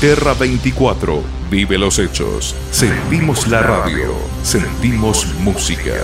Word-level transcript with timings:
Terra 0.00 0.34
24. 0.34 1.22
Vive 1.50 1.78
los 1.78 1.98
hechos. 1.98 2.54
Sentimos 2.70 3.48
la 3.48 3.62
radio. 3.62 4.12
Sentimos 4.42 5.26
música. 5.38 5.94